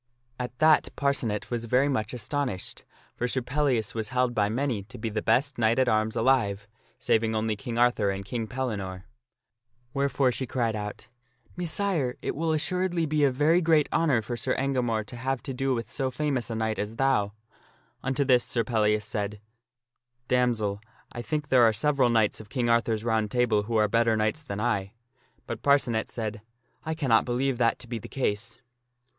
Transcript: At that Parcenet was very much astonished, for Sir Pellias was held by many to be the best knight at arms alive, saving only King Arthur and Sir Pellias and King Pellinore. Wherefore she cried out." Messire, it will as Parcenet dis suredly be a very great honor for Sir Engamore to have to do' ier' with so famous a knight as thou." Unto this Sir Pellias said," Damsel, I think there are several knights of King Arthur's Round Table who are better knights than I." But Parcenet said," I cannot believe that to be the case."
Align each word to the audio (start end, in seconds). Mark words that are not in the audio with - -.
At 0.39 0.57
that 0.57 0.89
Parcenet 0.95 1.51
was 1.51 1.65
very 1.65 1.87
much 1.87 2.11
astonished, 2.11 2.85
for 3.15 3.27
Sir 3.27 3.43
Pellias 3.43 3.93
was 3.93 4.09
held 4.09 4.33
by 4.33 4.49
many 4.49 4.81
to 4.85 4.97
be 4.97 5.09
the 5.09 5.21
best 5.21 5.59
knight 5.59 5.77
at 5.77 5.87
arms 5.87 6.15
alive, 6.15 6.67
saving 6.97 7.35
only 7.35 7.55
King 7.55 7.77
Arthur 7.77 8.09
and 8.09 8.25
Sir 8.27 8.31
Pellias 8.31 8.41
and 8.41 8.47
King 8.47 8.47
Pellinore. 8.47 9.03
Wherefore 9.93 10.31
she 10.31 10.47
cried 10.47 10.75
out." 10.75 11.07
Messire, 11.55 12.15
it 12.23 12.35
will 12.35 12.51
as 12.51 12.67
Parcenet 12.67 12.91
dis 12.93 12.97
suredly 12.97 13.07
be 13.09 13.23
a 13.23 13.29
very 13.29 13.61
great 13.61 13.87
honor 13.91 14.23
for 14.23 14.35
Sir 14.35 14.55
Engamore 14.55 15.05
to 15.05 15.15
have 15.17 15.43
to 15.43 15.53
do' 15.53 15.69
ier' 15.69 15.75
with 15.75 15.91
so 15.91 16.09
famous 16.09 16.49
a 16.49 16.55
knight 16.55 16.79
as 16.79 16.95
thou." 16.95 17.33
Unto 18.01 18.25
this 18.25 18.43
Sir 18.43 18.63
Pellias 18.63 19.05
said," 19.05 19.39
Damsel, 20.27 20.81
I 21.11 21.21
think 21.21 21.49
there 21.49 21.61
are 21.61 21.71
several 21.73 22.09
knights 22.09 22.39
of 22.41 22.49
King 22.49 22.69
Arthur's 22.71 23.03
Round 23.03 23.29
Table 23.29 23.61
who 23.61 23.75
are 23.75 23.87
better 23.87 24.17
knights 24.17 24.41
than 24.41 24.59
I." 24.59 24.93
But 25.45 25.61
Parcenet 25.61 26.09
said," 26.09 26.41
I 26.87 26.95
cannot 26.95 27.23
believe 27.23 27.59
that 27.59 27.77
to 27.77 27.87
be 27.87 27.99
the 27.99 28.07
case." 28.09 28.57